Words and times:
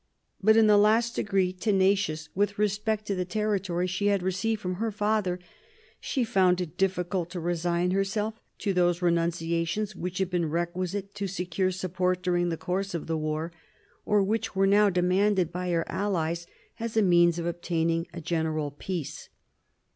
But 0.41 0.57
in 0.57 0.65
the 0.65 0.79
last 0.79 1.15
degree 1.15 1.53
tenacious 1.53 2.29
with 2.33 2.57
respect 2.57 3.05
to 3.05 3.13
the 3.13 3.23
territory 3.23 3.85
she 3.85 4.07
had 4.07 4.23
received 4.23 4.59
from 4.59 4.77
her 4.77 4.89
father, 4.91 5.37
she 5.99 6.23
found 6.23 6.59
it 6.59 6.75
difficult 6.75 7.29
to 7.29 7.39
resign 7.39 7.91
herself 7.91 8.33
to 8.57 8.73
those 8.73 9.03
renunciations 9.03 9.95
which 9.95 10.17
had 10.17 10.31
been 10.31 10.49
requisite 10.49 11.13
to 11.13 11.27
secure 11.27 11.69
support 11.69 12.23
during 12.23 12.49
the 12.49 12.57
course 12.57 12.95
of 12.95 13.05
the 13.05 13.15
war, 13.15 13.51
or 14.03 14.23
which 14.23 14.55
were 14.55 14.65
now 14.65 14.89
demanded 14.89 15.51
by 15.51 15.69
her 15.69 15.85
allies 15.87 16.47
as 16.79 16.97
a 16.97 17.03
means 17.03 17.37
of 17.37 17.45
obtaining 17.45 18.07
a 18.11 18.21
general 18.21 18.71
peace. 18.71 19.29